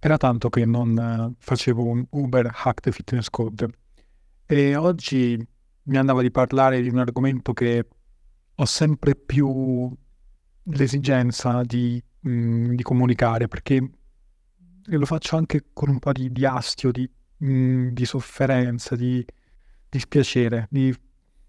Era 0.00 0.16
tanto 0.16 0.48
che 0.48 0.64
non 0.64 0.96
eh, 0.96 1.34
facevo 1.38 1.84
un 1.84 2.06
Uber 2.10 2.50
Hack 2.64 2.80
the 2.80 2.92
Fitness 2.92 3.28
Code. 3.30 3.68
E 4.46 4.76
oggi 4.76 5.44
mi 5.82 5.96
andava 5.96 6.22
di 6.22 6.30
parlare 6.30 6.80
di 6.80 6.88
un 6.88 6.98
argomento 6.98 7.52
che 7.52 7.86
ho 8.54 8.64
sempre 8.64 9.14
più 9.16 9.92
l'esigenza 10.62 11.62
di, 11.62 12.02
mh, 12.20 12.30
mm, 12.30 12.74
di 12.74 12.82
comunicare 12.82 13.48
perché 13.48 13.90
lo 14.84 15.06
faccio 15.06 15.36
anche 15.36 15.66
con 15.72 15.88
un 15.88 15.98
po' 15.98 16.12
di, 16.12 16.30
di 16.30 16.44
astio, 16.44 16.90
di, 16.90 17.08
mh, 17.38 17.50
mm, 17.50 17.88
di 17.88 18.04
sofferenza, 18.04 18.96
di 18.96 19.24
dispiacere, 19.88 20.68
di, 20.70 20.94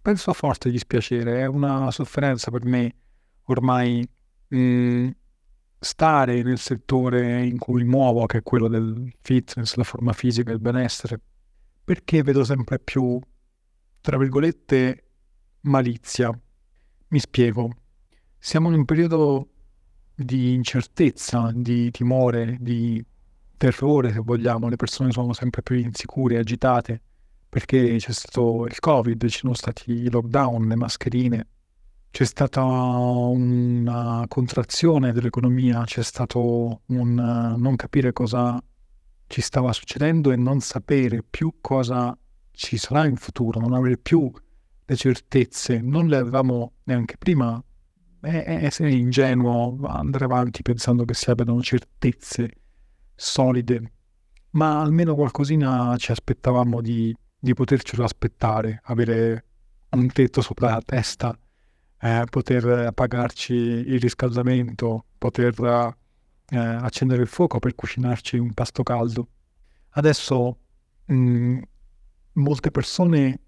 penso 0.01 0.29
a 0.31 0.33
forte 0.33 0.71
dispiacere, 0.71 1.41
è 1.41 1.45
una 1.45 1.91
sofferenza 1.91 2.51
per 2.51 2.65
me 2.65 2.95
ormai 3.45 4.07
mh, 4.47 4.57
mm, 4.57 5.09
stare 5.79 6.43
nel 6.43 6.59
settore 6.59 7.45
in 7.45 7.57
cui 7.57 7.83
muovo, 7.83 8.25
che 8.25 8.39
è 8.39 8.43
quello 8.43 8.67
del 8.67 9.13
fitness, 9.21 9.75
la 9.75 9.83
forma 9.83 10.13
fisica, 10.13 10.51
il 10.51 10.59
benessere, 10.59 11.19
perché 11.83 12.21
vedo 12.21 12.43
sempre 12.43 12.79
più, 12.79 13.19
tra 14.01 14.17
virgolette, 14.17 15.03
malizia. 15.61 16.37
Mi 17.11 17.19
spiego. 17.19 17.71
Siamo 18.37 18.69
in 18.69 18.75
un 18.75 18.85
periodo 18.85 19.49
di 20.13 20.53
incertezza, 20.53 21.51
di 21.53 21.89
timore, 21.91 22.57
di 22.59 23.03
terrore, 23.57 24.11
se 24.11 24.19
vogliamo. 24.19 24.69
Le 24.69 24.75
persone 24.75 25.11
sono 25.11 25.33
sempre 25.33 25.63
più 25.63 25.75
insicure, 25.77 26.37
agitate, 26.37 27.01
perché 27.49 27.95
c'è 27.97 28.11
stato 28.11 28.65
il 28.65 28.79
Covid, 28.79 29.25
ci 29.27 29.39
sono 29.39 29.53
stati 29.53 29.91
i 29.91 30.09
lockdown, 30.09 30.67
le 30.67 30.75
mascherine, 30.75 31.47
c'è 32.11 32.25
stata 32.25 32.63
una 32.63 34.25
contrazione 34.27 35.13
dell'economia, 35.13 35.83
c'è 35.83 36.03
stato 36.03 36.81
un 36.87 37.13
non 37.57 37.75
capire 37.75 38.11
cosa 38.13 38.61
ci 39.27 39.41
stava 39.41 39.71
succedendo 39.73 40.31
e 40.31 40.35
non 40.35 40.59
sapere 40.59 41.23
più 41.23 41.57
cosa 41.61 42.17
ci 42.51 42.77
sarà 42.77 43.05
in 43.05 43.15
futuro, 43.15 43.59
non 43.59 43.73
avere 43.73 43.97
più 43.97 44.29
le 44.85 44.95
certezze, 44.95 45.81
non 45.81 46.07
le 46.07 46.17
avevamo 46.17 46.73
neanche 46.85 47.15
prima. 47.17 47.63
È 48.21 48.59
essere 48.65 48.91
ingenuo 48.91 49.77
andare 49.85 50.25
avanti 50.25 50.61
pensando 50.63 51.05
che 51.05 51.13
si 51.13 51.29
abbiano 51.29 51.61
certezze 51.61 52.51
solide, 53.15 53.91
ma 54.51 54.81
almeno 54.81 55.13
qualcosina 55.13 55.95
ci 55.97 56.11
aspettavamo 56.11 56.81
di, 56.81 57.15
di 57.39 57.53
potercelo 57.53 58.03
aspettare, 58.03 58.81
avere 58.85 59.45
un 59.91 60.11
tetto 60.11 60.41
sopra 60.41 60.71
la 60.71 60.81
testa 60.83 61.37
eh, 62.01 62.23
poter 62.29 62.93
pagarci 62.93 63.53
il 63.53 63.99
riscaldamento, 63.99 65.05
poter 65.17 65.53
eh, 66.49 66.57
accendere 66.57 67.21
il 67.21 67.27
fuoco 67.27 67.59
per 67.59 67.75
cucinarci 67.75 68.37
un 68.37 68.53
pasto 68.53 68.83
caldo. 68.83 69.27
Adesso 69.91 70.57
mh, 71.05 71.13
mm, 71.13 71.59
molte 72.33 72.71
persone 72.71 73.41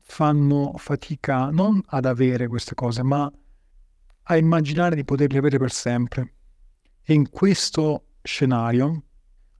fanno 0.00 0.74
fatica 0.76 1.50
non 1.50 1.80
ad 1.86 2.04
avere 2.04 2.48
queste 2.48 2.74
cose, 2.74 3.02
ma 3.02 3.30
a 4.26 4.36
immaginare 4.36 4.96
di 4.96 5.04
poterle 5.04 5.38
avere 5.38 5.58
per 5.58 5.70
sempre. 5.70 6.34
E 7.02 7.14
in 7.14 7.30
questo 7.30 8.06
scenario 8.22 9.02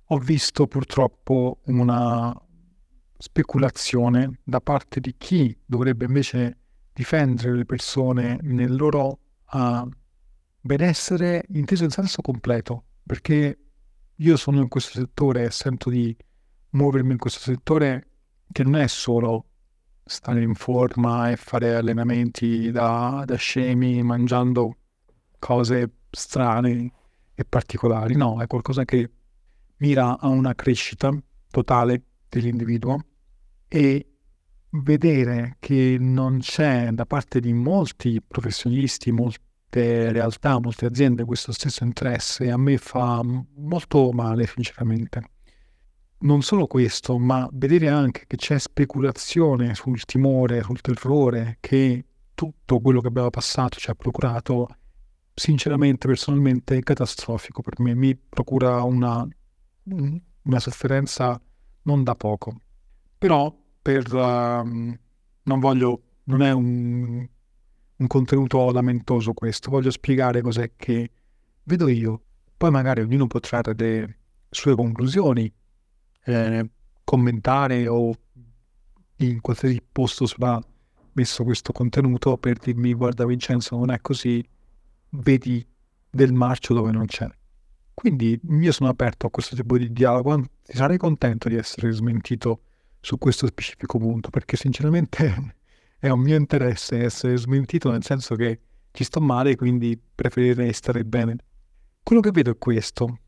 ho 0.05 0.19
visto 0.19 0.67
purtroppo 0.67 1.61
una 1.67 2.35
speculazione 3.17 4.41
da 4.43 4.61
parte 4.61 5.01
di 5.01 5.15
chi 5.17 5.57
dovrebbe 5.65 6.05
invece 6.05 6.59
difendere 6.95 7.55
le 7.55 7.65
persone 7.65 8.39
nel 8.43 8.75
loro 8.75 9.19
uh, 9.53 9.89
benessere 10.61 11.45
inteso 11.49 11.85
in 11.85 11.91
senso 11.91 12.23
completo, 12.23 12.85
perché 13.05 13.59
io 14.15 14.37
sono 14.37 14.61
in 14.61 14.69
questo 14.69 15.01
settore 15.01 15.45
e 15.45 15.51
sento 15.51 15.91
di 15.91 16.17
muovermi 16.71 17.13
in 17.13 17.19
questo 17.19 17.41
settore 17.41 18.09
che 18.51 18.63
non 18.63 18.77
è 18.77 18.87
solo 18.87 19.47
stare 20.05 20.43
in 20.43 20.55
forma 20.55 21.31
e 21.31 21.37
fare 21.37 21.75
allenamenti 21.75 22.71
da, 22.71 23.25
da 23.27 23.37
scemi 23.37 24.03
mangiando 24.03 24.77
cose 25.39 25.91
strane 26.11 26.93
e 27.35 27.45
particolari, 27.45 28.15
no, 28.15 28.41
è 28.41 28.47
qualcosa 28.47 28.85
che 28.85 29.11
mira 29.79 30.19
a 30.19 30.29
una 30.29 30.55
crescita 30.55 31.11
totale 31.51 32.03
dell'individuo 32.29 32.99
e 33.67 34.14
vedere 34.83 35.57
che 35.61 35.97
non 36.01 36.39
c'è 36.39 36.91
da 36.91 37.07
parte 37.07 37.41
di 37.41 37.53
molti 37.53 38.21
professionisti, 38.27 39.13
molte 39.13 40.11
realtà, 40.11 40.59
molte 40.59 40.87
aziende 40.87 41.25
questo 41.25 41.53
stesso 41.53 41.85
interesse 41.85 42.51
a 42.51 42.57
me 42.57 42.79
fa 42.79 43.23
molto 43.57 44.11
male, 44.13 44.47
sinceramente. 44.47 45.31
Non 46.19 46.43
solo 46.43 46.67
questo, 46.67 47.19
ma 47.19 47.49
vedere 47.53 47.89
anche 47.89 48.25
che 48.27 48.37
c'è 48.37 48.59
speculazione 48.59 49.75
sul 49.75 50.05
timore, 50.05 50.63
sul 50.63 50.81
terrore 50.81 51.59
che 51.61 52.05
tutto 52.35 52.81
quello 52.81 53.01
che 53.01 53.09
abbiamo 53.09 53.31
passato 53.31 53.79
ci 53.79 53.91
ha 53.91 53.95
procurato, 53.95 54.69
sinceramente, 55.35 56.07
personalmente, 56.07 56.77
è 56.77 56.81
catastrofico 56.81 57.61
per 57.61 57.79
me. 57.81 57.95
Mi 57.95 58.17
procura 58.17 58.83
una, 58.83 59.27
una 59.85 60.61
sofferenza 60.61 61.41
non 61.83 62.03
da 62.03 62.15
poco. 62.15 62.59
Però 63.19 63.55
per... 63.85 64.13
Uh, 64.13 64.97
non 65.43 65.61
voglio... 65.61 66.03
non 66.25 66.41
è 66.41 66.53
un, 66.53 67.29
un 67.97 68.07
contenuto 68.07 68.73
lamentoso 68.73 69.35
questo, 69.35 69.71
voglio 69.71 69.91
spiegare 69.91 70.41
cos'è 70.41 70.73
che 70.75 71.11
vedo 71.65 71.89
io. 71.89 72.23
Poi 72.57 72.71
magari 72.71 73.03
ognuno 73.03 73.27
può 73.27 73.41
trarre 73.41 73.75
le 73.77 74.19
sue 74.49 74.75
conclusioni, 74.75 75.53
eh, 76.25 76.71
commentare 77.05 77.87
o 77.89 78.15
in 79.19 79.41
qualsiasi 79.41 79.83
posto 79.93 80.27
sarà 80.27 80.59
messo 81.13 81.45
questo 81.45 81.73
contenuto 81.73 82.37
per 82.39 82.59
dirmi 82.59 82.95
guarda 82.95 83.27
Vincenzo 83.27 83.77
non 83.77 83.91
è 83.91 84.01
così, 84.01 84.43
vedi 85.11 85.65
del 86.09 86.33
marcio 86.33 86.73
dove 86.73 86.91
non 86.91 87.05
c'è. 87.05 87.29
Quindi 87.93 88.41
io 88.61 88.73
sono 88.73 88.89
aperto 88.89 89.27
a 89.27 89.31
questo 89.31 89.55
tipo 89.55 89.77
di 89.77 89.93
dialogo, 89.93 90.43
sarei 90.63 90.97
contento 90.97 91.49
di 91.49 91.57
essere 91.57 91.93
smentito 91.93 92.63
su 93.05 93.19
questo 93.19 93.47
specifico 93.47 93.99
punto, 93.99 94.31
perché 94.31 94.57
sinceramente 94.57 95.55
è 96.01 96.09
un 96.09 96.21
mio 96.21 96.37
interesse 96.37 97.03
essere 97.03 97.37
smentito 97.37 97.91
nel 97.91 98.03
senso 98.03 98.35
che 98.35 98.61
ci 98.93 99.05
sto 99.05 99.21
male, 99.21 99.57
quindi 99.57 100.01
preferirei 100.15 100.73
stare 100.73 101.05
bene. 101.05 101.37
Quello 102.03 102.23
che 102.23 102.31
vedo 102.31 102.53
è 102.53 102.57
questo. 102.57 103.19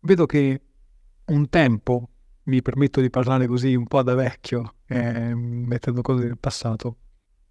Vedo 0.00 0.24
che 0.24 0.62
un 1.26 1.48
tempo, 1.50 2.08
mi 2.44 2.62
permetto 2.62 3.02
di 3.02 3.10
parlare 3.10 3.46
così 3.46 3.74
un 3.74 3.86
po' 3.86 4.02
da 4.02 4.14
vecchio, 4.14 4.76
eh, 4.86 5.34
mettendo 5.34 6.00
cose 6.00 6.24
del 6.24 6.38
passato, 6.38 6.96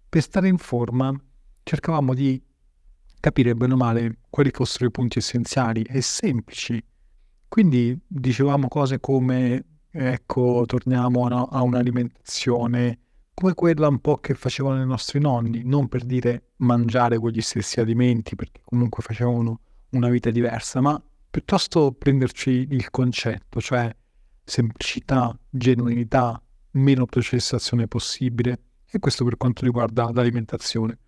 per 0.08 0.22
stare 0.22 0.48
in 0.48 0.58
forma 0.58 1.14
cercavamo 1.62 2.14
di 2.14 2.42
capire 3.20 3.54
bene 3.54 3.74
o 3.74 3.76
male 3.76 4.18
quali 4.28 4.50
fossero 4.50 4.86
i 4.86 4.90
punti 4.90 5.18
essenziali 5.18 5.82
e 5.82 6.00
semplici. 6.00 6.82
Quindi 7.46 7.96
dicevamo 8.08 8.66
cose 8.66 8.98
come 8.98 9.64
Ecco, 9.92 10.64
torniamo 10.66 11.26
a, 11.26 11.48
a 11.50 11.62
un'alimentazione 11.62 12.98
come 13.34 13.54
quella 13.54 13.88
un 13.88 14.00
po' 14.00 14.18
che 14.18 14.34
facevano 14.34 14.82
i 14.82 14.86
nostri 14.86 15.18
nonni, 15.18 15.62
non 15.64 15.88
per 15.88 16.04
dire 16.04 16.50
mangiare 16.56 17.18
quegli 17.18 17.40
stessi 17.40 17.80
alimenti, 17.80 18.36
perché 18.36 18.60
comunque 18.62 19.02
facevano 19.02 19.60
una 19.90 20.10
vita 20.10 20.30
diversa, 20.30 20.80
ma 20.80 21.02
piuttosto 21.30 21.92
prenderci 21.92 22.68
il 22.70 22.90
concetto, 22.90 23.60
cioè 23.60 23.90
semplicità, 24.44 25.34
genuinità, 25.48 26.40
meno 26.72 27.06
processazione 27.06 27.88
possibile. 27.88 28.58
E 28.90 28.98
questo 28.98 29.24
per 29.24 29.36
quanto 29.38 29.64
riguarda 29.64 30.10
l'alimentazione. 30.12 30.98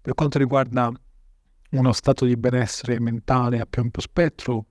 Per 0.00 0.14
quanto 0.14 0.38
riguarda 0.38 0.90
uno 1.70 1.92
stato 1.92 2.24
di 2.24 2.36
benessere 2.36 2.98
mentale 2.98 3.60
a 3.60 3.66
più 3.66 3.82
ampio 3.82 4.00
spettro, 4.02 4.66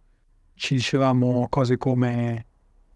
ci 0.55 0.75
dicevamo 0.75 1.47
cose 1.49 1.77
come 1.77 2.45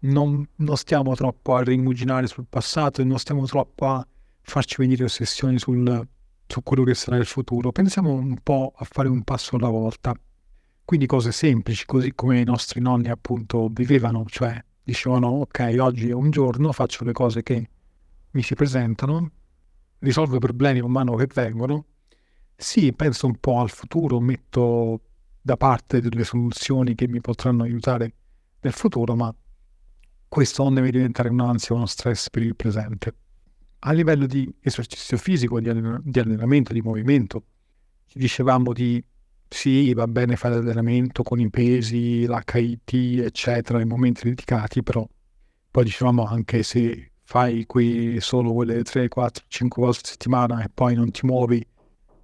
non, 0.00 0.46
non 0.56 0.76
stiamo 0.76 1.14
troppo 1.14 1.54
a 1.54 1.62
rimuginare 1.62 2.26
sul 2.26 2.46
passato 2.48 3.00
e 3.00 3.04
non 3.04 3.18
stiamo 3.18 3.44
troppo 3.46 3.86
a 3.86 4.06
farci 4.40 4.76
venire 4.78 5.04
ossessioni 5.04 5.58
sul, 5.58 6.06
su 6.46 6.62
quello 6.62 6.84
che 6.84 6.94
sarà 6.94 7.16
il 7.16 7.26
futuro. 7.26 7.72
Pensiamo 7.72 8.12
un 8.12 8.38
po' 8.42 8.72
a 8.76 8.86
fare 8.88 9.08
un 9.08 9.22
passo 9.22 9.56
alla 9.56 9.68
volta. 9.68 10.14
Quindi 10.84 11.06
cose 11.06 11.32
semplici, 11.32 11.86
così 11.86 12.12
come 12.14 12.40
i 12.40 12.44
nostri 12.44 12.80
nonni 12.80 13.08
appunto 13.08 13.68
vivevano, 13.70 14.24
cioè 14.26 14.62
dicevano 14.82 15.28
ok, 15.28 15.76
oggi 15.78 16.08
è 16.08 16.12
un 16.12 16.30
giorno, 16.30 16.72
faccio 16.72 17.04
le 17.04 17.12
cose 17.12 17.42
che 17.42 17.68
mi 18.32 18.42
si 18.42 18.54
presentano, 18.54 19.30
risolvo 20.00 20.36
i 20.36 20.40
problemi 20.40 20.80
man 20.80 20.90
mano 20.90 21.14
che 21.14 21.28
vengono. 21.32 21.84
Sì, 22.56 22.92
penso 22.92 23.26
un 23.26 23.36
po' 23.38 23.60
al 23.60 23.70
futuro, 23.70 24.18
metto 24.18 25.00
da 25.40 25.56
parte 25.56 26.00
delle 26.00 26.24
soluzioni 26.24 26.94
che 26.94 27.06
mi 27.08 27.20
potranno 27.20 27.62
aiutare 27.62 28.12
nel 28.60 28.72
futuro, 28.72 29.14
ma 29.14 29.32
questo 30.30 30.62
non 30.62 30.74
deve 30.74 30.92
diventare 30.92 31.28
un'ansia 31.28 31.74
o 31.74 31.78
uno 31.78 31.86
stress 31.86 32.30
per 32.30 32.42
il 32.42 32.54
presente. 32.54 33.14
A 33.80 33.90
livello 33.90 34.26
di 34.26 34.48
esercizio 34.60 35.16
fisico, 35.16 35.58
di, 35.58 35.68
allenamento, 35.68 36.72
di 36.72 36.80
movimento, 36.80 37.42
dicevamo 38.12 38.72
di 38.72 39.02
sì, 39.48 39.92
va 39.92 40.06
bene 40.06 40.36
fare 40.36 40.54
allenamento 40.54 41.24
con 41.24 41.40
i 41.40 41.50
pesi, 41.50 42.26
l'HIT, 42.26 43.24
eccetera, 43.24 43.78
nei 43.78 43.88
momenti 43.88 44.22
dedicati, 44.22 44.84
però 44.84 45.04
poi 45.68 45.82
dicevamo 45.82 46.24
anche 46.24 46.62
se 46.62 47.10
fai 47.24 47.66
qui 47.66 48.20
solo 48.20 48.52
quelle 48.52 48.84
3, 48.84 49.08
4, 49.08 49.44
5 49.48 49.82
volte 49.82 50.00
a 50.04 50.08
settimana 50.10 50.62
e 50.62 50.68
poi 50.72 50.94
non 50.94 51.10
ti 51.10 51.26
muovi 51.26 51.66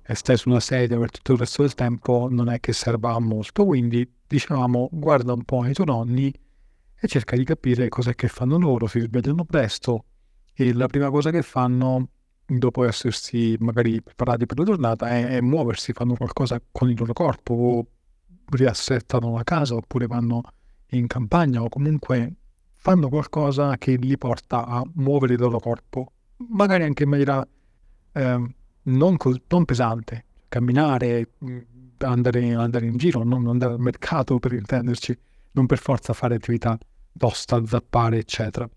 e 0.09 0.15
stai 0.15 0.37
su 0.37 0.49
una 0.49 0.61
sedia 0.61 0.97
per 0.97 1.11
tutto 1.11 1.33
il 1.33 1.39
resto 1.39 1.63
del 1.63 1.75
tempo, 1.75 2.29
non 2.31 2.51
è 2.51 2.61
che 2.61 2.73
serva 2.73 3.15
a 3.15 3.19
molto. 3.19 3.65
Quindi 3.65 4.09
dicevamo 4.29 4.89
guarda 4.93 5.33
un 5.33 5.43
po' 5.43 5.67
i 5.67 5.73
tuoi 5.73 5.87
nonni 5.87 6.33
e 6.99 7.09
cerca 7.09 7.37
di 7.37 7.45
capire 7.45 7.89
cos'è 7.89 8.15
che 8.15 8.29
fanno 8.29 8.59
loro, 8.59 8.87
si 8.87 9.01
svegliano 9.01 9.45
presto. 9.45 10.05
E 10.55 10.73
la 10.73 10.87
prima 10.87 11.11
cosa 11.11 11.31
che 11.31 11.43
fanno 11.43 12.09
dopo 12.47 12.85
essersi 12.85 13.57
magari 13.59 14.01
preparati 14.01 14.47
per 14.47 14.59
la 14.59 14.65
giornata 14.65 15.09
è, 15.09 15.27
è 15.27 15.41
muoversi, 15.41 15.93
fanno 15.93 16.15
qualcosa 16.15 16.61
con 16.71 16.89
il 16.89 16.97
loro 16.99 17.13
corpo 17.13 17.55
o 17.55 17.87
riassettano 18.51 19.35
la 19.35 19.43
casa 19.43 19.75
oppure 19.75 20.07
vanno 20.07 20.43
in 20.91 21.07
campagna 21.09 21.63
o 21.63 21.69
comunque 21.69 22.35
fanno 22.75 23.09
qualcosa 23.09 23.77
che 23.79 23.97
li 23.97 24.17
porta 24.17 24.65
a 24.65 24.83
muovere 24.95 25.35
il 25.35 25.41
loro 25.41 25.59
corpo, 25.59 26.13
magari 26.51 26.85
anche 26.85 27.03
in 27.03 27.09
maniera 27.09 27.47
eh, 28.13 28.55
non, 28.83 29.17
col- 29.17 29.43
non, 29.49 29.65
pesante, 29.65 30.25
camminare, 30.49 31.31
andare, 31.99 32.55
andare, 32.55 32.87
in 32.87 32.97
giro, 32.97 33.25
non 33.25 33.49
andare 33.49 33.73
al 33.73 33.81
mercato 33.81 34.39
per 34.39 34.53
intenderci, 34.53 35.19
non 35.57 35.67
per 35.67 35.79
forza 35.79 36.13
fare 36.13 36.37
attività 36.37 36.79
tosta, 37.17 37.65
zappare, 37.67 38.19
eccetera. 38.19 38.69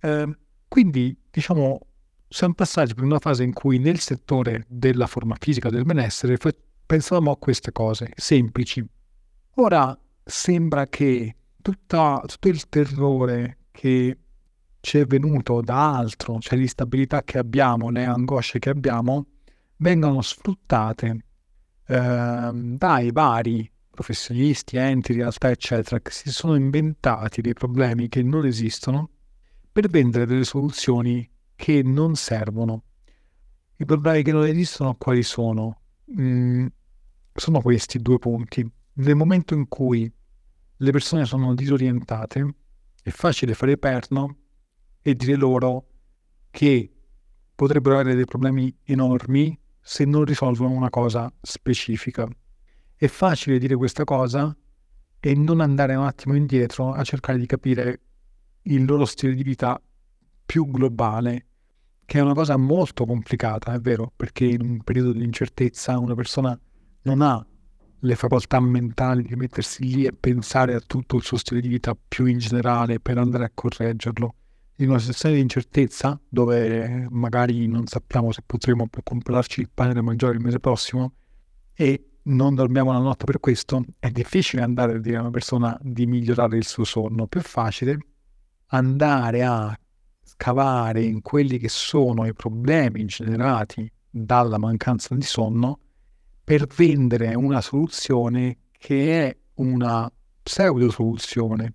Eh, 0.00 0.36
quindi, 0.68 1.16
diciamo, 1.30 1.80
siamo 2.28 2.54
passati 2.54 2.94
per 2.94 3.04
una 3.04 3.18
fase 3.18 3.42
in 3.42 3.52
cui 3.52 3.78
nel 3.78 3.98
settore 3.98 4.64
della 4.68 5.06
forma 5.06 5.36
fisica, 5.38 5.68
del 5.68 5.84
benessere, 5.84 6.38
pensavamo 6.86 7.32
a 7.32 7.36
queste 7.36 7.72
cose 7.72 8.10
semplici. 8.14 8.84
Ora 9.56 9.98
sembra 10.24 10.86
che 10.86 11.36
tutta, 11.60 12.22
tutto 12.24 12.48
il 12.48 12.68
terrore 12.68 13.58
che 13.72 14.16
ci 14.80 14.98
è 14.98 15.04
venuto 15.06 15.60
da 15.60 15.96
altro, 15.96 16.38
cioè 16.38 16.58
l'instabilità 16.58 17.22
che 17.22 17.38
abbiamo, 17.38 17.90
le 17.90 18.04
angosce 18.04 18.58
che 18.58 18.70
abbiamo, 18.70 19.26
vengano 19.76 20.22
sfruttate 20.22 21.24
eh, 21.86 22.50
dai 22.52 23.10
vari 23.12 23.70
professionisti, 24.02 24.76
enti, 24.76 25.12
realtà, 25.12 25.48
eccetera, 25.48 26.00
che 26.00 26.10
si 26.10 26.30
sono 26.32 26.56
inventati 26.56 27.40
dei 27.40 27.52
problemi 27.52 28.08
che 28.08 28.22
non 28.22 28.44
esistono 28.44 29.08
per 29.70 29.88
vendere 29.88 30.26
delle 30.26 30.44
soluzioni 30.44 31.28
che 31.54 31.82
non 31.84 32.16
servono. 32.16 32.82
I 33.76 33.84
problemi 33.84 34.24
che 34.24 34.32
non 34.32 34.44
esistono 34.44 34.96
quali 34.96 35.22
sono? 35.22 35.80
Mm, 36.20 36.66
sono 37.32 37.60
questi 37.62 38.00
due 38.00 38.18
punti. 38.18 38.68
Nel 38.94 39.14
momento 39.14 39.54
in 39.54 39.68
cui 39.68 40.12
le 40.76 40.90
persone 40.90 41.24
sono 41.24 41.54
disorientate, 41.54 42.54
è 43.04 43.10
facile 43.10 43.54
fare 43.54 43.78
perno 43.78 44.36
e 45.00 45.14
dire 45.14 45.36
loro 45.36 45.86
che 46.50 46.92
potrebbero 47.54 48.00
avere 48.00 48.16
dei 48.16 48.24
problemi 48.24 48.74
enormi 48.82 49.58
se 49.80 50.04
non 50.04 50.24
risolvono 50.24 50.74
una 50.74 50.90
cosa 50.90 51.32
specifica. 51.40 52.28
È 53.02 53.08
facile 53.08 53.58
dire 53.58 53.74
questa 53.74 54.04
cosa 54.04 54.56
e 55.18 55.34
non 55.34 55.60
andare 55.60 55.96
un 55.96 56.04
attimo 56.04 56.36
indietro 56.36 56.92
a 56.92 57.02
cercare 57.02 57.36
di 57.36 57.46
capire 57.46 58.00
il 58.62 58.84
loro 58.84 59.06
stile 59.06 59.34
di 59.34 59.42
vita 59.42 59.82
più 60.46 60.70
globale, 60.70 61.46
che 62.04 62.20
è 62.20 62.22
una 62.22 62.32
cosa 62.32 62.56
molto 62.56 63.04
complicata, 63.04 63.74
è 63.74 63.80
vero, 63.80 64.12
perché 64.14 64.44
in 64.44 64.60
un 64.60 64.82
periodo 64.84 65.10
di 65.14 65.24
incertezza 65.24 65.98
una 65.98 66.14
persona 66.14 66.56
non 67.02 67.22
ha 67.22 67.44
le 67.98 68.14
facoltà 68.14 68.60
mentali 68.60 69.24
di 69.24 69.34
mettersi 69.34 69.82
lì 69.82 70.04
e 70.04 70.12
pensare 70.12 70.74
a 70.74 70.80
tutto 70.80 71.16
il 71.16 71.24
suo 71.24 71.38
stile 71.38 71.60
di 71.60 71.66
vita 71.66 71.96
più 72.06 72.26
in 72.26 72.38
generale 72.38 73.00
per 73.00 73.18
andare 73.18 73.46
a 73.46 73.50
correggerlo. 73.52 74.34
In 74.76 74.90
una 74.90 75.00
situazione 75.00 75.34
di 75.34 75.40
incertezza, 75.40 76.20
dove 76.28 77.08
magari 77.10 77.66
non 77.66 77.84
sappiamo 77.88 78.30
se 78.30 78.42
potremo 78.46 78.88
comprarci 79.02 79.60
il 79.60 79.70
pane 79.74 79.92
da 79.92 80.02
mangiare 80.02 80.34
il 80.34 80.40
mese 80.40 80.60
prossimo 80.60 81.14
e 81.74 82.06
non 82.24 82.54
dormiamo 82.54 82.92
la 82.92 82.98
notte 82.98 83.24
per 83.24 83.40
questo, 83.40 83.84
è 83.98 84.10
difficile 84.10 84.62
andare 84.62 84.94
a 84.94 84.98
dire 84.98 85.16
a 85.16 85.20
una 85.20 85.30
persona 85.30 85.76
di 85.80 86.06
migliorare 86.06 86.56
il 86.56 86.66
suo 86.66 86.84
sonno. 86.84 87.26
Più 87.26 87.40
facile 87.40 87.98
andare 88.66 89.44
a 89.44 89.76
scavare 90.22 91.02
in 91.02 91.20
quelli 91.20 91.58
che 91.58 91.68
sono 91.68 92.26
i 92.26 92.32
problemi 92.32 93.04
generati 93.04 93.90
dalla 94.08 94.58
mancanza 94.58 95.14
di 95.14 95.22
sonno 95.22 95.78
per 96.44 96.66
vendere 96.66 97.34
una 97.34 97.60
soluzione 97.60 98.58
che 98.72 99.26
è 99.26 99.36
una 99.54 100.10
pseudo 100.42 100.90
soluzione. 100.90 101.74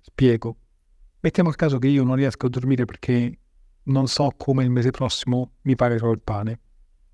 Spiego. 0.00 0.56
Mettiamo 1.20 1.50
il 1.50 1.56
caso 1.56 1.78
che 1.78 1.88
io 1.88 2.04
non 2.04 2.16
riesco 2.16 2.46
a 2.46 2.48
dormire 2.48 2.84
perché 2.84 3.38
non 3.84 4.06
so 4.06 4.32
come 4.36 4.64
il 4.64 4.70
mese 4.70 4.90
prossimo 4.90 5.52
mi 5.62 5.74
pagherò 5.74 6.10
il 6.12 6.20
pane. 6.20 6.60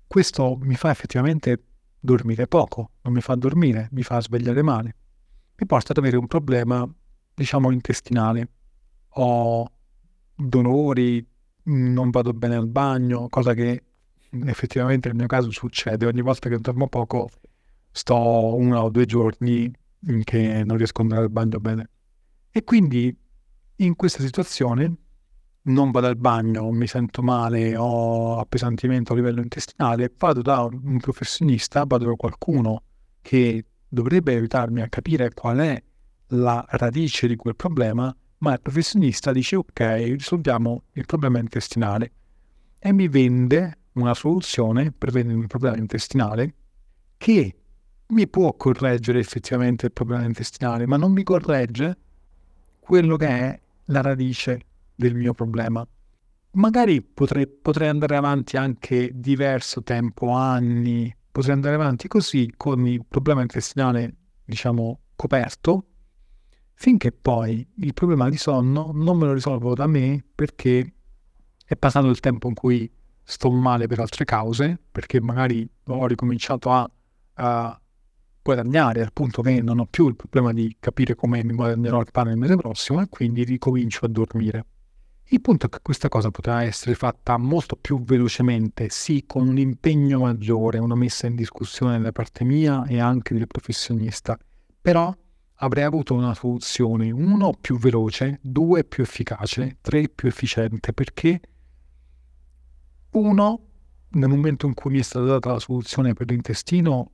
Questo 0.07 0.57
mi 0.61 0.75
fa 0.75 0.91
effettivamente 0.91 1.61
dormire 2.05 2.47
poco, 2.47 2.91
non 3.01 3.13
mi 3.13 3.19
fa 3.19 3.35
dormire, 3.35 3.89
mi 3.91 4.03
fa 4.03 4.21
svegliare 4.21 4.61
male. 4.61 4.95
Mi 5.57 5.65
porta 5.65 5.91
ad 5.91 5.97
avere 5.97 6.15
un 6.15 6.27
problema, 6.27 6.89
diciamo, 7.33 7.71
intestinale. 7.71 8.49
Ho 9.17 9.69
dolori, 10.33 11.25
non 11.63 12.09
vado 12.11 12.33
bene 12.33 12.55
al 12.55 12.67
bagno, 12.67 13.27
cosa 13.27 13.53
che 13.53 13.83
effettivamente 14.45 15.09
nel 15.09 15.17
mio 15.17 15.27
caso 15.27 15.51
succede. 15.51 16.05
Ogni 16.05 16.21
volta 16.21 16.49
che 16.49 16.57
dormo 16.59 16.87
poco 16.87 17.29
sto 17.91 18.55
uno 18.55 18.79
o 18.79 18.89
due 18.89 19.05
giorni 19.05 19.71
che 20.23 20.63
non 20.65 20.77
riesco 20.77 21.01
ad 21.01 21.07
andare 21.07 21.23
al 21.25 21.31
bagno 21.31 21.59
bene. 21.59 21.89
E 22.51 22.63
quindi 22.63 23.17
in 23.77 23.95
questa 23.95 24.21
situazione 24.21 24.95
non 25.65 25.91
vado 25.91 26.07
al 26.07 26.17
bagno, 26.17 26.69
mi 26.71 26.87
sento 26.87 27.21
male, 27.21 27.75
ho 27.75 28.39
appesantimento 28.39 29.13
a 29.13 29.15
livello 29.15 29.41
intestinale, 29.41 30.13
vado 30.17 30.41
da 30.41 30.61
un 30.63 30.99
professionista, 30.99 31.85
vado 31.85 32.05
da 32.05 32.13
qualcuno 32.15 32.83
che 33.21 33.65
dovrebbe 33.87 34.35
aiutarmi 34.35 34.81
a 34.81 34.89
capire 34.89 35.33
qual 35.33 35.57
è 35.57 35.81
la 36.29 36.63
radice 36.67 37.27
di 37.27 37.35
quel 37.35 37.55
problema, 37.55 38.15
ma 38.39 38.53
il 38.53 38.61
professionista 38.61 39.31
dice 39.31 39.55
ok, 39.55 39.79
risolviamo 39.79 40.83
il 40.93 41.05
problema 41.05 41.39
intestinale. 41.39 42.11
E 42.77 42.93
mi 42.93 43.07
vende 43.07 43.79
una 43.93 44.13
soluzione 44.13 44.91
per 44.91 45.11
vendere 45.11 45.37
un 45.37 45.47
problema 45.47 45.77
intestinale 45.77 46.53
che 47.17 47.55
mi 48.07 48.27
può 48.27 48.53
correggere 48.53 49.17
effettivamente 49.19 49.87
il 49.87 49.91
problema 49.91 50.25
intestinale, 50.25 50.85
ma 50.85 50.97
non 50.97 51.11
mi 51.11 51.23
corregge 51.23 51.97
quello 52.79 53.15
che 53.15 53.27
è 53.27 53.59
la 53.85 54.01
radice 54.01 54.65
del 54.95 55.15
mio 55.15 55.33
problema. 55.33 55.85
Magari 56.51 57.01
potrei, 57.01 57.47
potrei 57.47 57.89
andare 57.89 58.15
avanti 58.15 58.57
anche 58.57 59.11
diverso 59.13 59.83
tempo, 59.83 60.29
anni, 60.29 61.13
potrei 61.31 61.53
andare 61.53 61.75
avanti 61.75 62.07
così 62.07 62.53
con 62.55 62.87
il 62.87 63.05
problema 63.05 63.41
intestinale, 63.41 64.15
diciamo, 64.45 64.99
coperto, 65.15 65.87
finché 66.73 67.11
poi 67.11 67.67
il 67.77 67.93
problema 67.93 68.29
di 68.29 68.37
sonno 68.37 68.91
non 68.93 69.17
me 69.17 69.25
lo 69.25 69.33
risolvo 69.33 69.73
da 69.73 69.87
me 69.87 70.23
perché 70.33 70.93
è 71.65 71.75
passato 71.75 72.07
il 72.07 72.19
tempo 72.19 72.47
in 72.47 72.53
cui 72.53 72.89
sto 73.23 73.49
male 73.51 73.87
per 73.87 73.99
altre 73.99 74.23
cause, 74.23 74.79
perché 74.91 75.19
magari 75.19 75.67
ho 75.87 76.05
ricominciato 76.05 76.71
a, 76.71 76.89
a 77.33 77.81
guadagnare 78.41 79.01
al 79.01 79.11
punto 79.11 79.41
che 79.41 79.61
non 79.61 79.79
ho 79.79 79.87
più 79.87 80.07
il 80.07 80.15
problema 80.15 80.53
di 80.53 80.77
capire 80.79 81.15
come 81.15 81.43
mi 81.43 81.55
guadagnerò 81.55 81.99
il 82.01 82.11
pane 82.11 82.31
il 82.31 82.37
mese 82.37 82.55
prossimo 82.55 83.01
e 83.01 83.09
quindi 83.09 83.43
ricomincio 83.43 84.05
a 84.05 84.09
dormire. 84.09 84.65
Il 85.29 85.41
punto 85.41 85.65
è 85.65 85.69
che 85.69 85.79
questa 85.81 86.07
cosa 86.07 86.29
poteva 86.29 86.61
essere 86.61 86.93
fatta 86.93 87.37
molto 87.37 87.75
più 87.75 88.03
velocemente, 88.03 88.89
sì, 88.89 89.23
con 89.25 89.47
un 89.47 89.57
impegno 89.57 90.19
maggiore, 90.19 90.77
una 90.77 90.93
messa 90.93 91.25
in 91.25 91.35
discussione 91.35 91.99
da 91.99 92.11
parte 92.11 92.43
mia 92.43 92.85
e 92.85 92.99
anche 92.99 93.33
del 93.33 93.47
professionista, 93.47 94.37
però 94.79 95.11
avrei 95.59 95.83
avuto 95.83 96.13
una 96.13 96.35
soluzione, 96.35 97.09
uno, 97.09 97.53
più 97.59 97.79
veloce, 97.79 98.39
due, 98.43 98.83
più 98.83 99.01
efficace, 99.01 99.77
tre, 99.81 100.09
più 100.09 100.27
efficiente, 100.27 100.93
perché 100.93 101.41
uno, 103.11 103.61
nel 104.09 104.29
momento 104.29 104.67
in 104.67 104.75
cui 104.75 104.91
mi 104.91 104.99
è 104.99 105.03
stata 105.03 105.25
data 105.25 105.53
la 105.53 105.59
soluzione 105.59 106.13
per 106.13 106.29
l'intestino, 106.29 107.11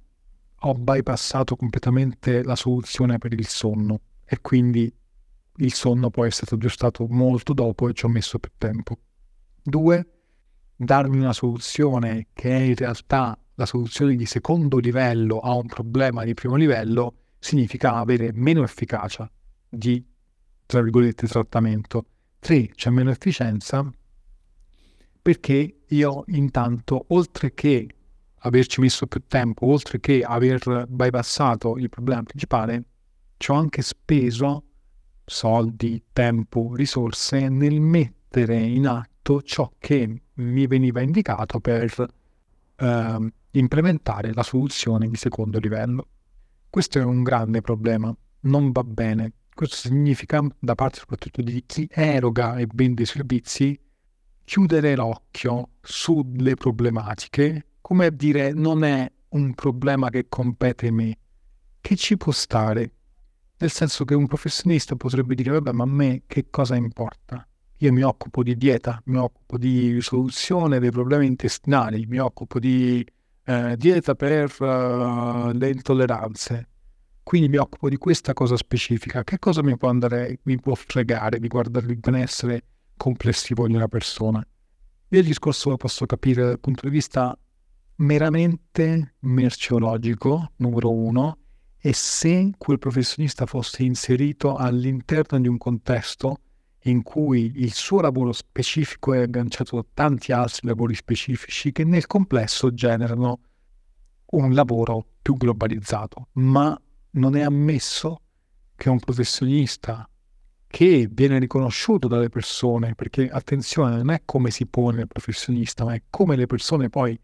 ho 0.63 0.73
bypassato 0.73 1.55
completamente 1.55 2.43
la 2.43 2.55
soluzione 2.55 3.17
per 3.19 3.31
il 3.31 3.47
sonno 3.47 4.01
e 4.25 4.41
quindi 4.41 4.93
il 5.57 5.73
sonno 5.73 6.09
poi 6.09 6.27
è 6.27 6.31
stato 6.31 6.55
aggiustato 6.55 7.05
molto 7.09 7.53
dopo 7.53 7.89
e 7.89 7.93
ci 7.93 8.05
ho 8.05 8.09
messo 8.09 8.39
più 8.39 8.51
tempo. 8.57 8.97
Due, 9.61 10.07
darmi 10.75 11.17
una 11.17 11.33
soluzione 11.33 12.27
che 12.33 12.49
è 12.49 12.59
in 12.61 12.75
realtà 12.75 13.37
la 13.55 13.65
soluzione 13.65 14.15
di 14.15 14.25
secondo 14.25 14.77
livello 14.77 15.39
a 15.39 15.53
un 15.53 15.67
problema 15.67 16.23
di 16.23 16.33
primo 16.33 16.55
livello 16.55 17.15
significa 17.37 17.95
avere 17.95 18.31
meno 18.33 18.63
efficacia 18.63 19.29
di, 19.69 20.03
tra 20.65 20.81
virgolette, 20.81 21.27
trattamento. 21.27 22.05
Tre, 22.39 22.69
c'è 22.69 22.89
meno 22.89 23.11
efficienza 23.11 23.87
perché 25.21 25.81
io 25.87 26.23
intanto, 26.27 27.05
oltre 27.09 27.53
che 27.53 27.87
averci 28.39 28.81
messo 28.81 29.05
più 29.05 29.21
tempo, 29.27 29.67
oltre 29.67 29.99
che 29.99 30.23
aver 30.23 30.87
bypassato 30.87 31.77
il 31.77 31.89
problema 31.89 32.23
principale, 32.23 32.85
ci 33.37 33.51
ho 33.51 33.53
anche 33.53 33.83
speso 33.83 34.63
soldi, 35.31 36.03
tempo, 36.11 36.75
risorse 36.75 37.47
nel 37.47 37.79
mettere 37.79 38.57
in 38.57 38.85
atto 38.85 39.41
ciò 39.41 39.71
che 39.79 40.21
mi 40.33 40.67
veniva 40.67 41.01
indicato 41.01 41.59
per 41.59 42.13
eh, 42.75 43.31
implementare 43.51 44.33
la 44.33 44.43
soluzione 44.43 45.07
di 45.07 45.15
secondo 45.15 45.57
livello. 45.59 46.07
Questo 46.69 46.99
è 46.99 47.03
un 47.03 47.23
grande 47.23 47.61
problema, 47.61 48.13
non 48.41 48.71
va 48.71 48.83
bene. 48.83 49.31
Questo 49.53 49.75
significa, 49.87 50.45
da 50.59 50.75
parte 50.75 50.99
soprattutto 50.99 51.41
di 51.41 51.63
chi 51.65 51.87
eroga 51.89 52.57
e 52.57 52.67
vende 52.73 53.05
servizi, 53.05 53.79
chiudere 54.43 54.95
l'occhio 54.95 55.69
sulle 55.81 56.55
problematiche, 56.55 57.67
come 57.79 58.07
a 58.07 58.09
dire 58.09 58.51
non 58.51 58.83
è 58.83 59.09
un 59.29 59.53
problema 59.53 60.09
che 60.09 60.25
compete 60.27 60.87
a 60.87 60.91
me, 60.91 61.17
che 61.79 61.95
ci 61.95 62.17
può 62.17 62.31
stare. 62.33 62.91
Nel 63.61 63.69
senso 63.69 64.05
che 64.05 64.15
un 64.15 64.25
professionista 64.25 64.95
potrebbe 64.95 65.35
dire, 65.35 65.51
vabbè, 65.51 65.71
ma 65.71 65.83
a 65.83 65.87
me 65.87 66.23
che 66.25 66.47
cosa 66.49 66.75
importa? 66.75 67.47
Io 67.77 67.93
mi 67.93 68.01
occupo 68.01 68.41
di 68.41 68.57
dieta, 68.57 68.99
mi 69.05 69.17
occupo 69.17 69.59
di 69.59 70.01
soluzione 70.01 70.79
dei 70.79 70.89
problemi 70.89 71.27
intestinali, 71.27 72.07
mi 72.07 72.17
occupo 72.17 72.57
di 72.57 73.05
eh, 73.45 73.75
dieta 73.77 74.15
per 74.15 74.55
uh, 74.59 75.51
le 75.51 75.69
intolleranze. 75.69 76.69
Quindi 77.21 77.49
mi 77.49 77.57
occupo 77.57 77.87
di 77.87 77.97
questa 77.97 78.33
cosa 78.33 78.57
specifica. 78.57 79.23
Che 79.23 79.37
cosa 79.37 79.61
mi 79.61 79.77
può 79.77 79.89
andare, 79.89 80.39
mi 80.43 80.59
può 80.59 80.73
fregare 80.73 81.37
di 81.37 81.47
guardare 81.47 81.85
il 81.85 81.99
benessere 81.99 82.63
complessivo 82.97 83.67
di 83.67 83.75
una 83.75 83.87
persona? 83.87 84.43
Io 85.09 85.19
il 85.19 85.25
discorso 85.25 85.69
lo 85.69 85.77
posso 85.77 86.07
capire 86.07 86.45
dal 86.45 86.59
punto 86.59 86.87
di 86.87 86.89
vista 86.91 87.37
meramente 87.97 89.17
merceologico, 89.19 90.53
numero 90.55 90.91
uno, 90.91 91.37
e 91.83 91.93
se 91.93 92.51
quel 92.59 92.77
professionista 92.77 93.47
fosse 93.47 93.81
inserito 93.81 94.55
all'interno 94.55 95.39
di 95.39 95.47
un 95.47 95.57
contesto 95.57 96.37
in 96.83 97.01
cui 97.01 97.51
il 97.55 97.73
suo 97.73 98.01
lavoro 98.01 98.31
specifico 98.31 99.13
è 99.13 99.21
agganciato 99.21 99.79
a 99.79 99.85
tanti 99.91 100.31
altri 100.31 100.67
lavori 100.67 100.93
specifici 100.93 101.71
che 101.71 101.83
nel 101.83 102.05
complesso 102.05 102.71
generano 102.73 103.39
un 104.27 104.53
lavoro 104.53 105.05
più 105.21 105.35
globalizzato, 105.35 106.27
ma 106.33 106.79
non 107.11 107.35
è 107.35 107.41
ammesso 107.41 108.21
che 108.75 108.89
un 108.89 108.99
professionista 108.99 110.07
che 110.67 111.09
viene 111.11 111.37
riconosciuto 111.39 112.07
dalle 112.07 112.29
persone, 112.29 112.95
perché 112.95 113.27
attenzione, 113.27 113.97
non 113.97 114.11
è 114.11 114.21
come 114.23 114.51
si 114.51 114.67
pone 114.67 115.01
il 115.01 115.07
professionista, 115.07 115.83
ma 115.83 115.95
è 115.95 116.03
come 116.09 116.35
le 116.35 116.45
persone 116.45 116.89
poi 116.89 117.19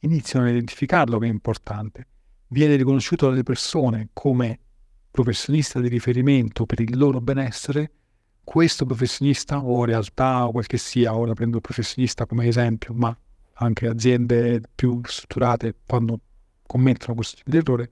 iniziano 0.00 0.46
a 0.46 0.50
identificarlo 0.50 1.18
che 1.18 1.26
è 1.26 1.30
importante. 1.30 2.06
Viene 2.50 2.76
riconosciuto 2.76 3.28
dalle 3.28 3.42
persone 3.42 4.08
come 4.12 4.58
professionista 5.10 5.80
di 5.80 5.88
riferimento 5.88 6.64
per 6.64 6.80
il 6.80 6.96
loro 6.96 7.20
benessere, 7.20 7.92
questo 8.42 8.86
professionista 8.86 9.62
o 9.62 9.84
realtà 9.84 10.46
o 10.46 10.52
quel 10.52 10.66
che 10.66 10.78
sia, 10.78 11.14
ora 11.14 11.34
prendo 11.34 11.56
il 11.56 11.62
professionista 11.62 12.24
come 12.24 12.46
esempio, 12.46 12.94
ma 12.94 13.14
anche 13.54 13.86
aziende 13.86 14.62
più 14.74 15.00
strutturate 15.04 15.74
quando 15.86 16.20
commettono 16.66 17.14
questo 17.14 17.36
tipo 17.36 17.50
di 17.50 17.56
errore, 17.58 17.90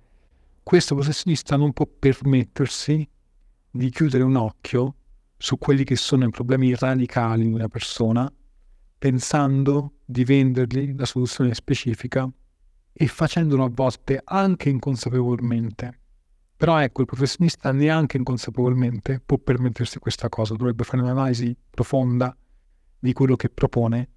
questo 0.62 0.94
professionista 0.94 1.56
non 1.56 1.74
può 1.74 1.86
permettersi 1.86 3.06
di 3.70 3.90
chiudere 3.90 4.22
un 4.22 4.36
occhio 4.36 4.94
su 5.36 5.58
quelli 5.58 5.84
che 5.84 5.96
sono 5.96 6.24
i 6.24 6.30
problemi 6.30 6.74
radicali 6.74 7.46
di 7.46 7.52
una 7.52 7.68
persona, 7.68 8.32
pensando 8.98 9.98
di 10.04 10.24
vendergli 10.24 10.94
la 10.96 11.04
soluzione 11.04 11.52
specifica 11.52 12.26
e 12.98 13.06
facendolo 13.06 13.64
a 13.64 13.70
volte 13.70 14.20
anche 14.24 14.68
inconsapevolmente 14.68 16.00
però 16.56 16.78
ecco, 16.78 17.02
il 17.02 17.06
professionista 17.06 17.70
neanche 17.70 18.16
inconsapevolmente 18.16 19.20
può 19.24 19.36
permettersi 19.36 19.98
questa 19.98 20.30
cosa, 20.30 20.54
dovrebbe 20.54 20.84
fare 20.84 21.02
un'analisi 21.02 21.54
profonda 21.68 22.34
di 22.98 23.12
quello 23.12 23.36
che 23.36 23.50
propone 23.50 24.08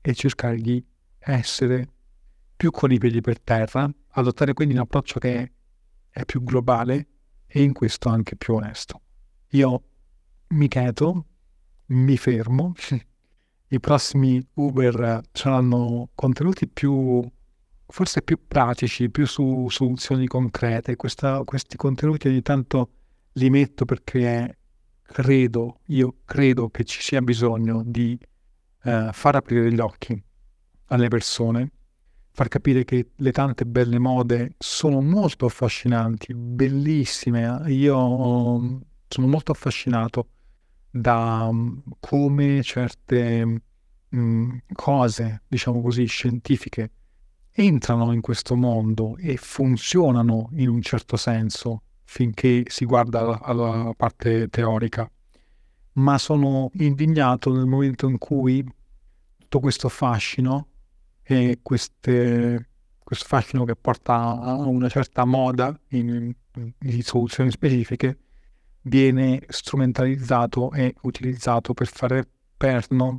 e 0.00 0.14
cercare 0.14 0.58
di 0.58 0.82
essere 1.18 1.88
più 2.56 2.70
con 2.70 2.92
i 2.92 2.98
piedi 2.98 3.20
per 3.20 3.40
terra, 3.40 3.90
adottare 4.10 4.52
quindi 4.52 4.74
un 4.74 4.80
approccio 4.80 5.18
che 5.18 5.52
è 6.08 6.24
più 6.24 6.44
globale 6.44 7.08
e 7.48 7.62
in 7.62 7.72
questo 7.72 8.08
anche 8.08 8.36
più 8.36 8.54
onesto. 8.54 9.00
Io 9.50 9.82
mi 10.48 10.68
cheto, 10.68 11.26
mi 11.86 12.16
fermo, 12.16 12.74
i 13.70 13.80
prossimi 13.80 14.40
Uber 14.54 15.20
saranno 15.32 16.10
contenuti 16.14 16.68
più 16.68 17.28
forse 17.90 18.22
più 18.22 18.38
pratici, 18.46 19.10
più 19.10 19.26
su 19.26 19.66
soluzioni 19.68 20.26
concrete. 20.26 20.96
Questa, 20.96 21.42
questi 21.44 21.76
contenuti 21.76 22.28
ogni 22.28 22.42
tanto 22.42 22.90
li 23.32 23.50
metto 23.50 23.84
perché 23.84 24.58
credo, 25.02 25.80
io 25.86 26.16
credo 26.24 26.68
che 26.68 26.84
ci 26.84 27.00
sia 27.00 27.22
bisogno 27.22 27.82
di 27.84 28.18
eh, 28.84 29.10
far 29.12 29.36
aprire 29.36 29.72
gli 29.72 29.80
occhi 29.80 30.22
alle 30.86 31.08
persone, 31.08 31.70
far 32.30 32.48
capire 32.48 32.84
che 32.84 33.10
le 33.16 33.32
tante 33.32 33.64
belle 33.64 33.98
mode 33.98 34.54
sono 34.58 35.00
molto 35.00 35.46
affascinanti, 35.46 36.34
bellissime. 36.34 37.62
Io 37.68 37.96
sono 39.08 39.26
molto 39.26 39.52
affascinato 39.52 40.28
da 40.90 41.46
um, 41.50 41.82
come 42.00 42.62
certe 42.62 43.62
um, 44.10 44.60
cose, 44.72 45.42
diciamo 45.48 45.80
così, 45.80 46.04
scientifiche 46.04 46.92
entrano 47.60 48.12
in 48.12 48.20
questo 48.20 48.54
mondo 48.54 49.16
e 49.16 49.36
funzionano 49.36 50.50
in 50.52 50.68
un 50.68 50.80
certo 50.80 51.16
senso 51.16 51.82
finché 52.04 52.62
si 52.68 52.84
guarda 52.84 53.40
alla 53.40 53.92
parte 53.96 54.48
teorica, 54.48 55.10
ma 55.94 56.18
sono 56.18 56.70
indignato 56.74 57.52
nel 57.52 57.66
momento 57.66 58.08
in 58.08 58.16
cui 58.16 58.64
tutto 59.36 59.58
questo 59.58 59.88
fascino 59.88 60.68
e 61.22 61.58
queste, 61.60 62.68
questo 63.02 63.26
fascino 63.26 63.64
che 63.64 63.74
porta 63.74 64.14
a 64.14 64.54
una 64.54 64.88
certa 64.88 65.24
moda 65.24 65.76
in, 65.88 66.32
in 66.54 67.02
soluzioni 67.02 67.50
specifiche 67.50 68.18
viene 68.82 69.42
strumentalizzato 69.48 70.70
e 70.70 70.94
utilizzato 71.02 71.74
per 71.74 71.88
fare 71.88 72.24
perno 72.56 73.18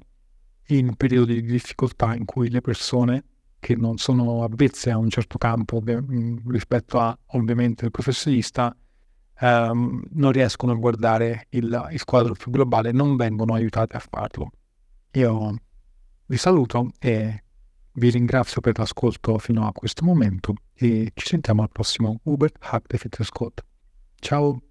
in 0.67 0.95
periodi 0.95 1.41
di 1.41 1.51
difficoltà 1.51 2.15
in 2.15 2.23
cui 2.23 2.49
le 2.49 2.61
persone 2.61 3.23
che 3.59 3.75
non 3.75 3.97
sono 3.97 4.43
avvezze 4.43 4.89
a 4.89 4.97
un 4.97 5.09
certo 5.09 5.37
campo 5.37 5.83
rispetto 6.47 6.99
a 6.99 7.17
ovviamente 7.33 7.85
il 7.85 7.91
professionista, 7.91 8.75
ehm, 9.39 10.03
non 10.11 10.31
riescono 10.31 10.71
a 10.71 10.75
guardare 10.75 11.47
il, 11.49 11.87
il 11.91 12.03
quadro 12.05 12.33
più 12.33 12.51
globale, 12.51 12.91
non 12.91 13.15
vengono 13.15 13.53
aiutate 13.53 13.95
a 13.97 13.99
farlo. 13.99 14.51
Io 15.13 15.55
vi 16.25 16.37
saluto 16.37 16.91
e 16.99 17.43
vi 17.93 18.09
ringrazio 18.09 18.61
per 18.61 18.77
l'ascolto 18.77 19.37
fino 19.37 19.67
a 19.67 19.71
questo 19.73 20.05
momento 20.05 20.53
e 20.73 21.11
ci 21.13 21.27
sentiamo 21.27 21.61
al 21.61 21.71
prossimo 21.71 22.19
Uber 22.23 22.51
Hack 22.59 22.87
the 22.87 22.97
Fitness 22.97 23.29
Code. 23.29 23.63
Ciao! 24.19 24.68